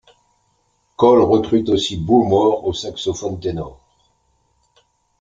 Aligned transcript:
Cal 0.97 1.19
recrute 1.21 1.69
aussi 1.69 1.95
Brew 1.95 2.23
Moore 2.27 2.65
au 2.65 2.73
saxophone 2.73 3.39
ténor. 3.39 3.79